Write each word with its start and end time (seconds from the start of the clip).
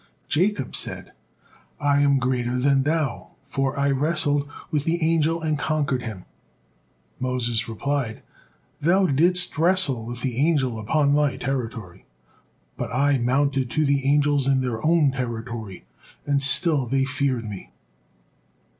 Jacob 0.27 0.75
said, 0.75 1.11
"I 1.79 1.99
am 2.01 2.17
greater 2.17 2.57
than 2.57 2.81
thou, 2.81 3.35
for 3.45 3.77
I 3.79 3.91
wrestled 3.91 4.49
with 4.71 4.83
the 4.83 4.99
angel 5.03 5.43
and 5.43 5.59
conquered 5.59 6.01
him." 6.01 6.25
Moses 7.19 7.69
replied: 7.69 8.23
"Thou 8.79 9.05
didst 9.05 9.55
wrestle 9.59 10.03
with 10.03 10.21
the 10.23 10.37
angel 10.39 10.79
upon 10.79 11.13
thy 11.13 11.37
territory, 11.37 12.07
but 12.77 12.91
I 12.91 13.19
mounted 13.19 13.69
to 13.69 13.85
the 13.85 14.03
angels 14.09 14.47
into 14.47 14.61
their 14.61 14.83
own 14.83 15.11
territory, 15.11 15.85
and 16.25 16.41
still 16.41 16.87
they 16.87 17.05
feared 17.05 17.47
me." 17.47 17.71